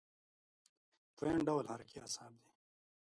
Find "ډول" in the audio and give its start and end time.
1.47-1.65